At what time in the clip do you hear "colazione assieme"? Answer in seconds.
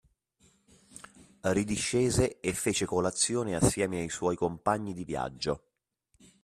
2.87-3.99